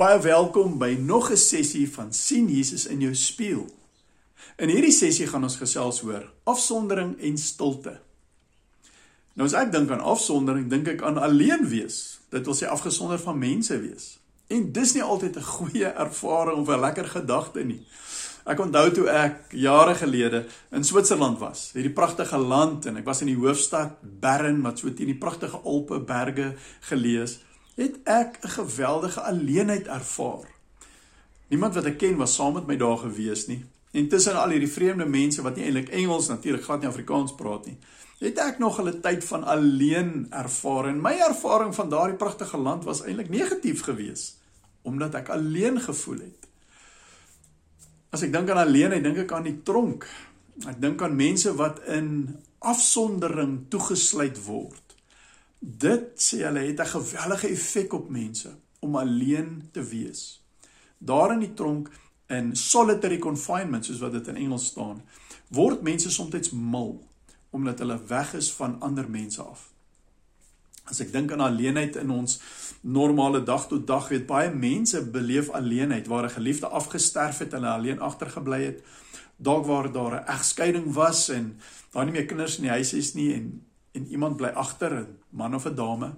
[0.00, 3.68] Baie welkom by nog 'n sessie van sien Jesus in jou spieël.
[4.56, 8.00] In hierdie sessie gaan ons gesels oor afsondering en stilte.
[9.32, 12.20] Nou as ek dink aan afsondering, dink ek aan alleen wees.
[12.30, 14.18] Dit wil sê afgesonder van mense wees.
[14.46, 17.86] En dis nie altyd 'n goeie ervaring of 'n lekker gedagte nie.
[18.46, 23.20] Ek onthou toe ek jare gelede in Switserland was, hierdie pragtige land en ek was
[23.20, 23.90] in die hoofstad
[24.20, 27.49] Bern wat so teen die pragtige Alpe berge gelees het
[28.04, 30.48] ek 'n geweldige alleenheid ervaar.
[31.48, 33.64] Niemand wat ek ken was saam met my daar gewees nie.
[33.90, 37.66] En tussen al hierdie vreemde mense wat nie eintlik Engels natuurlik glad nie Afrikaans praat
[37.66, 37.78] nie,
[38.20, 42.84] het ek nog 'n tyd van alleen ervaar en my ervaring van daardie pragtige land
[42.84, 44.38] was eintlik negatief geweest
[44.82, 46.48] omdat ek alleen gevoel het.
[48.10, 50.06] As ek dink aan alleenheid, dink ek aan die tronk.
[50.66, 54.89] Ek dink aan mense wat in afsondering toegesluit word.
[55.60, 60.42] Dit sê hulle het 'n gewellige effek op mense om alleen te wees.
[60.98, 61.90] Daar in die tronk
[62.26, 65.02] in solitary confinement soos wat dit in Engels staan,
[65.48, 67.08] word mense soms mal
[67.50, 69.68] omdat hulle weg is van ander mense af.
[70.84, 72.40] As ek dink aan alleenheid in ons
[72.80, 77.62] normale dag tot dag, weet baie mense beleef alleenheid waar 'n geliefde afgesterf het en
[77.62, 78.82] hulle alleen agtergebly het.
[79.36, 83.14] Dalk waar daar 'n egskeiding was en daar nie meer kinders in die huis is
[83.14, 86.14] nie en en iemand bly agter 'n man of 'n dame.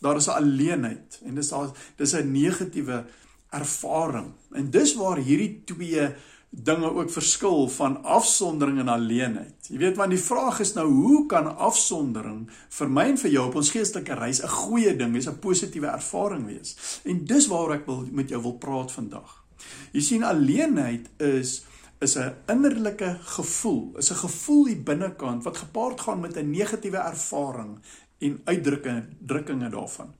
[0.00, 3.04] Daar is 'n alleenheid en dis daar dis 'n negatiewe
[3.50, 4.32] ervaring.
[4.52, 6.14] En dis waar hierdie twee
[6.50, 9.68] dinge ook verskil van afsondering en alleenheid.
[9.68, 12.46] Jy weet want die vraag is nou hoe kan afsondering
[12.78, 15.86] vir my en vir jou op ons geestelike reis 'n goeie ding, is 'n positiewe
[15.86, 17.00] ervaring wees.
[17.04, 19.44] En dis waaroor ek wil met jou wil praat vandag.
[19.92, 21.64] Jy sien alleenheid is
[21.98, 26.96] is 'n innerlike gevoel, is 'n gevoel hier binnekant wat gepaard gaan met 'n negatiewe
[26.96, 27.78] ervaring
[28.18, 30.14] en uitdrukkinge drukkinge daarvan.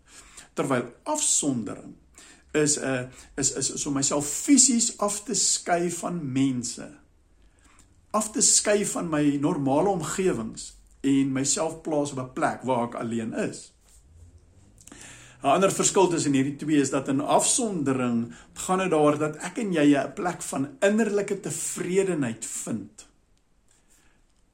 [0.55, 1.95] Terwyl afsondering
[2.53, 6.89] is 'n is is is om myself fisies af te skei van mense.
[8.11, 12.95] Af te skei van my normale omgewings en myself plaas op 'n plek waar ek
[12.95, 13.73] alleen is.
[15.43, 19.59] 'n Ander verskil tussen hierdie twee is dat in afsondering gaan dit daaroor dat ek
[19.59, 23.07] en jy 'n plek van innerlike tevredenheid vind.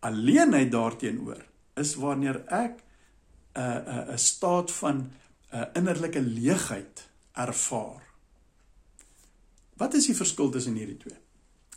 [0.00, 2.82] Alleenheid daarteenoor is wanneer ek
[3.54, 5.12] 'n 'n 'n staat van
[5.52, 8.02] 'n innerlike leegheid ervaar.
[9.76, 11.18] Wat is die verskil tussen hierdie twee?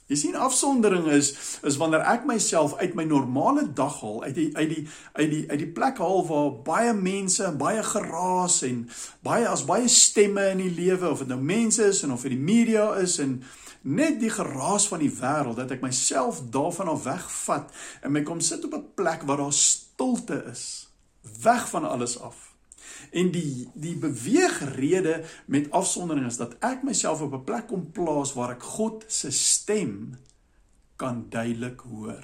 [0.05, 1.31] Jy sien afsondering is
[1.65, 4.83] is wanneer ek myself uit my normale dag haal, uit die uit die
[5.13, 8.83] uit die uit die plek haal waar baie mense en baie geraas en
[9.25, 12.35] baie as baie stemme in die lewe of dit nou mense is en of dit
[12.35, 13.39] die media is en
[13.81, 17.73] net die geraas van die wêreld dat ek myself daarvan af wegvat
[18.05, 20.85] en my kom sit op 'n plek waar daar stilte is,
[21.41, 22.55] weg van alles af.
[23.11, 28.33] En die die beweegrede met afsondering is dat ek myself op 'n plek kom plaas
[28.33, 30.17] waar ek God se stem
[30.95, 32.23] kan duidelik hoor.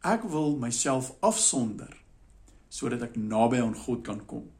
[0.00, 2.00] Ek wil myself afsonder
[2.68, 4.50] sodat ek naby aan God kan kom.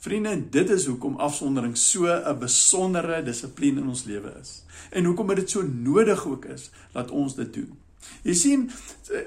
[0.00, 4.64] Vriende, dit is hoekom afsondering so 'n besondere dissipline in ons lewe is.
[4.90, 7.78] En hoekom dit so nodig ook is dat ons dit doen.
[8.22, 8.70] Jy sien,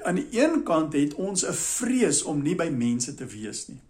[0.02, 3.80] aan die een kant het ons 'n vrees om nie by mense te wees nie.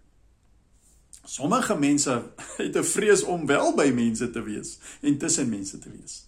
[1.25, 2.23] Sommige mense
[2.57, 6.25] het 'n vrees om wel by mense te wees en tussen mense te wees.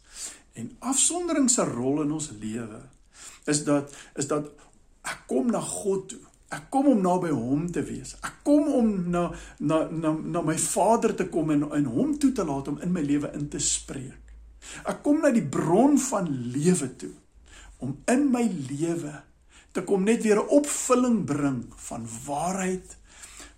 [0.53, 2.81] En afsondering se rol in ons lewe
[3.45, 4.51] is dat is dat
[5.01, 6.23] ek kom na God toe.
[6.49, 8.15] Ek kom om naby hom te wees.
[8.21, 12.31] Ek kom om na na na na my Vader te kom en in hom toe
[12.31, 14.33] te laat om in my lewe in te spreek.
[14.83, 17.13] Ek kom na die bron van lewe toe
[17.77, 19.13] om in my lewe
[19.71, 22.97] te kom net weer 'n opvulling bring van waarheid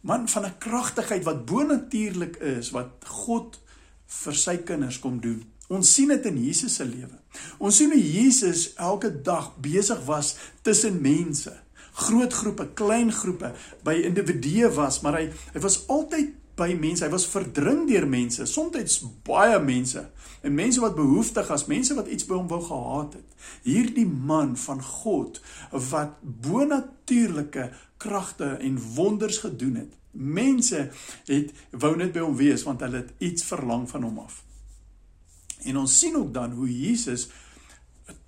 [0.01, 3.59] man van 'n kragtigheid wat bonatuurlik is wat God
[4.05, 5.43] vir sy kinders kom doen.
[5.67, 7.19] Ons sien dit in Jesus se lewe.
[7.57, 11.53] Ons sien hoe Jesus elke dag besig was tussen mense,
[11.93, 13.53] groot groepe, klein groepe,
[13.83, 17.03] by individue was, maar hy hy was altyd by mense.
[17.05, 18.97] Hy was verdring deur mense, soms
[19.27, 20.03] baie mense
[20.39, 23.47] en mense wat behoeftig was, mense wat iets by hom wou gehad het.
[23.65, 25.41] Hierdie man van God
[25.91, 27.69] wat bonatuurlike
[27.99, 29.97] kragte en wonders gedoen het.
[30.11, 30.85] Mense
[31.27, 34.43] het wou net by hom wees want hulle het iets verlang van hom af.
[35.67, 37.27] En ons sien ook dan hoe Jesus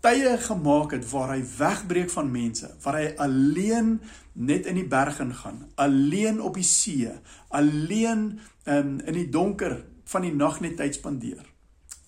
[0.01, 3.99] tye gemaak het waar hy wegbreek van mense, waar hy alleen
[4.33, 7.11] net in die berg ingaan, alleen op die see,
[7.49, 9.81] alleen um, in die donker
[10.11, 11.45] van die nag net tyd spandeer.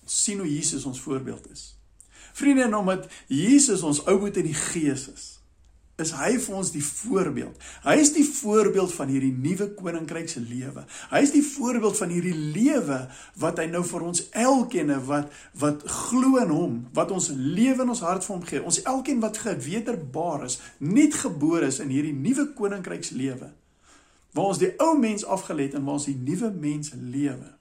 [0.04, 1.70] Ons sien hoe Jesus ons voorbeeld is.
[2.34, 5.26] Vriende, en omdat Jesus ons ou boet in die gees is,
[6.02, 7.66] is hy vir ons die voorbeeld.
[7.84, 10.82] Hy is die voorbeeld van hierdie nuwe koninkryk se lewe.
[11.12, 12.98] Hy is die voorbeeld van hierdie lewe
[13.38, 15.30] wat hy nou vir ons elkeen wat
[15.62, 18.64] wat glo in hom, wat ons lewe in ons hart vir hom gee.
[18.64, 23.52] Ons elkeen wat gewederbaar is, nuut gebore is in hierdie nuwe koninkryk se lewe.
[24.34, 27.54] Waar ons die ou mens afgelê het en waar ons die nuwe mens lewe.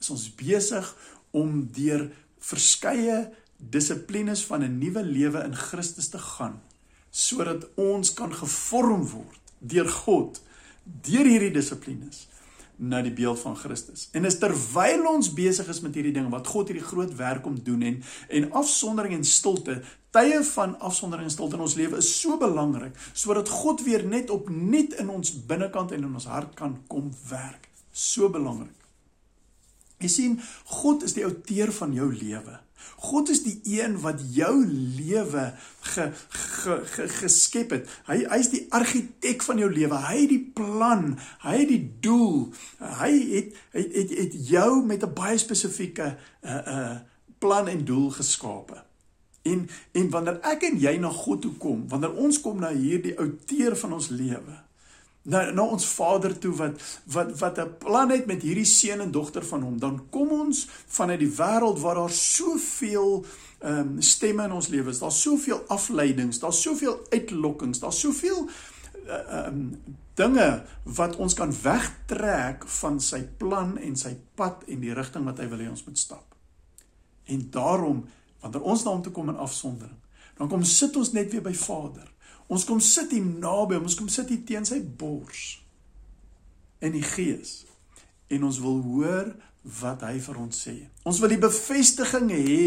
[0.00, 0.88] Is ons besig
[1.36, 2.08] om deur
[2.42, 3.26] verskeie
[3.60, 6.62] dissiplines van 'n nuwe lewe in Christus te gaan
[7.12, 10.40] sodat ons kan gevorm word deur God
[10.82, 12.26] deur hierdie dissiplines
[12.82, 14.08] na die beeld van Christus.
[14.16, 17.60] En is terwyl ons besig is met hierdie ding wat God hierdie groot werk om
[17.62, 17.98] doen en
[18.40, 19.76] en afsondering en stilte,
[20.10, 24.32] tye van afsondering en stilte in ons lewe is so belangrik sodat God weer net
[24.34, 27.68] opnuut in ons binnekant en in ons hart kan kom werk.
[27.92, 28.74] So belangrik.
[30.02, 30.38] Jy sien,
[30.80, 32.58] God is die outeur van jou lewe.
[33.02, 35.52] God is die een wat jou lewe
[35.92, 36.08] ge,
[36.62, 37.90] ge, ge, geskep het.
[38.08, 39.98] Hy hy is die argitek van jou lewe.
[40.06, 42.52] Hy het die plan, hy het die doel.
[42.78, 46.96] Hy het het het, het jou met 'n baie spesifieke uh uh
[47.38, 48.84] plan en doel geskape.
[49.42, 53.18] En en wanneer ek en jy na God toe kom, wanneer ons kom na hierdie
[53.18, 54.54] outeur van ons lewe,
[55.22, 56.82] na na ons Vader toe wat
[57.14, 60.68] wat wat 'n plan het met hierdie seun en dogter van hom, dan kom ons
[60.86, 63.24] vanuit die wêreld waar daar soveel
[63.58, 64.98] ehm um, stemme in ons lewe is.
[64.98, 68.48] Daar's soveel afleidings, daar's soveel uitlokkings, daar's soveel
[69.06, 69.82] eh, ehm uh, um,
[70.14, 75.38] dinge wat ons kan wegtrek van sy plan en sy pad en die rigting wat
[75.38, 76.34] hy wil hê ons moet stap.
[77.24, 78.04] En daarom
[78.40, 79.96] wanneer ons na hom toe kom in afsondering,
[80.36, 82.11] dan kom sit ons net weer by Vader
[82.52, 85.56] Ons kom sit hier naby, ons kom sit hier teen sy bors
[86.82, 87.62] in die gees
[88.32, 89.30] en ons wil hoor
[89.78, 90.72] wat hy vir ons sê.
[91.06, 92.62] Ons wil die bevestiging hê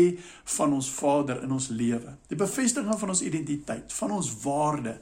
[0.55, 2.13] van ons Vader in ons lewe.
[2.31, 4.93] Die bevestiging van ons identiteit, van ons waarde,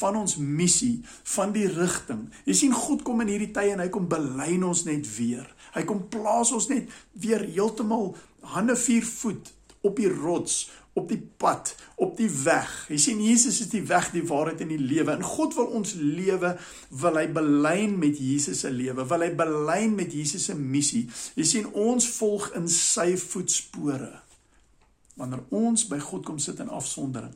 [0.00, 1.04] van ons missie,
[1.36, 2.24] van die rigting.
[2.48, 5.46] Jy sien God kom in hierdie tye en hy kom belyn ons net weer.
[5.76, 8.10] Hy kom plaas ons net weer heeltemal
[8.56, 9.52] hande vier voet
[9.86, 10.64] op die rots
[10.96, 12.70] op die pad, op die weg.
[12.88, 15.12] Jy sien Jesus is die weg, die waarheid en die lewe.
[15.12, 16.54] En God wil ons lewe
[17.02, 21.04] wil hy belyn met Jesus se lewe, wil hy belyn met Jesus se missie.
[21.36, 24.12] Jy sien ons volg in sy voetspore.
[25.20, 27.34] Wanneer ons by God kom sit in afsondering,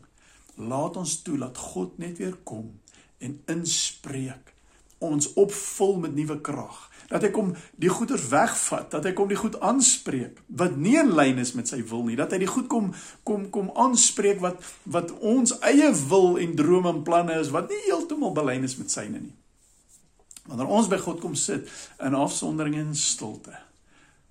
[0.61, 2.73] laat ons toe dat God net weer kom
[3.21, 4.55] en inspreek.
[5.01, 6.77] Ons opvul met nuwe krag.
[7.11, 11.11] Dat hy kom die goeders wegvat, dat hy kom die goed aanspreek wat nie in
[11.17, 12.93] lyn is met sy wil nie, dat hy die goed kom
[13.27, 17.81] kom kom aanspreek wat wat ons eie wil en drome en planne is wat nie
[17.89, 19.35] heeltemal belyn is met syne nie.
[20.47, 21.67] Wanneer ons by God kom sit
[21.99, 23.59] in afsondering en stilte,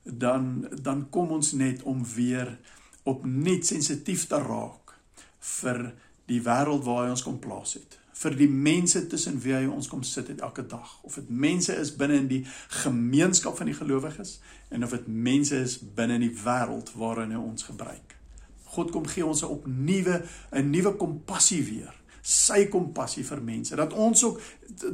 [0.04, 2.56] dan dan kom ons net om weer
[3.10, 4.96] opnuut sensitief te raak
[5.60, 5.90] vir
[6.32, 9.88] die wêreld waar hy ons kom plaas het vir die mense tussen wie hy ons
[9.88, 10.98] kom sit het elke dag.
[11.08, 12.42] Of dit mense is binne in die
[12.82, 14.40] gemeenskap van die gelowiges
[14.76, 18.18] en of dit mense is binne in die wêreld waarin hy ons gebruik.
[18.76, 21.96] God kom gee ons 'n opnuwe 'n nuwe kompassie weer.
[22.22, 24.42] Sy kompassie vir mense dat ons ook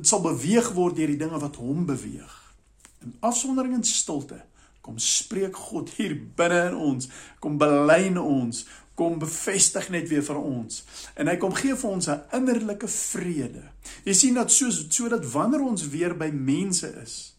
[0.02, 2.54] sal beweeg word deur die dinge wat hom beweeg.
[3.02, 4.46] In afsondering en stilte
[4.86, 7.10] kom spreek God hier binne in ons,
[7.42, 8.66] kom belyn ons
[8.96, 10.80] kom bevestig net weer vir ons.
[11.20, 13.64] En hy kom gee vir ons 'n innerlike vrede.
[14.06, 17.36] Jy sien dat so sodat wanneer ons weer by mense is,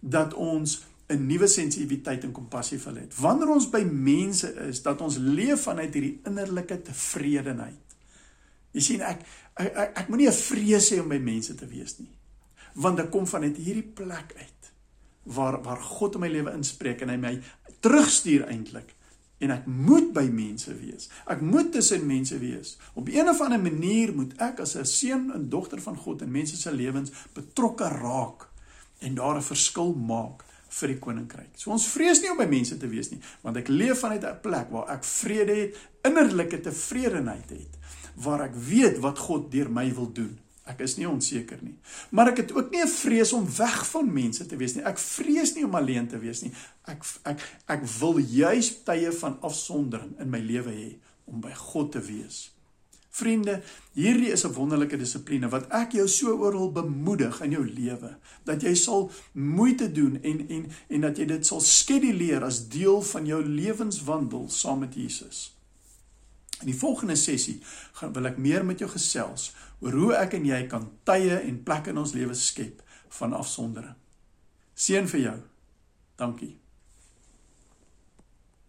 [0.00, 3.14] dat ons 'n nuwe sensitiwiteit en kompassie vir het.
[3.20, 7.96] Wanneer ons by mense is, dat ons leef vanuit hierdie innerlike tevredenheid.
[8.72, 9.20] Jy sien ek
[9.54, 12.10] ek, ek, ek moenie 'n vrees hê om by mense te wees nie.
[12.74, 14.55] Want dit kom vanuit hierdie plek uit
[15.26, 17.34] waar waar God in my lewe inspreek en hy my
[17.84, 18.94] terugstuur eintlik
[19.44, 21.10] en ek moet by mense wees.
[21.28, 22.76] Ek moet tussen mense wees.
[22.94, 26.30] Op 'n of ander manier moet ek as 'n seun en dogter van God in
[26.30, 28.48] mense se lewens betrokke raak
[29.00, 31.54] en daar 'n verskil maak vir die koninkryk.
[31.54, 34.40] So ons vrees nie om by mense te wees nie, want ek leef vanuit 'n
[34.42, 37.78] plek waar ek vrede het, innerlike tevredenheid het,
[38.14, 40.38] waar ek weet wat God deur my wil doen.
[40.66, 41.76] Ek is nie onseker nie.
[42.10, 44.82] Maar ek het ook nie 'n vrees om weg van mense te wees nie.
[44.84, 46.52] Ek vrees nie om alleen te wees nie.
[46.84, 51.92] Ek ek ek wil juis tye van afsondering in my lewe hê om by God
[51.92, 52.56] te wees.
[53.10, 58.18] Vriende, hierdie is 'n wonderlike dissipline wat ek jou so oral bemoedig in jou lewe
[58.44, 63.02] dat jy sal moeite doen en en en dat jy dit sal skeduleer as deel
[63.02, 65.55] van jou lewenswandel saam met Jesus.
[66.60, 67.58] In die volgende sessie
[68.00, 69.50] gaan wil ek meer met jou gesels
[69.84, 72.80] oor hoe ek en jy kan tye en plekke in ons lewe skep
[73.18, 73.96] van afsondering.
[74.74, 75.36] Seën vir jou.
[76.16, 76.54] Dankie.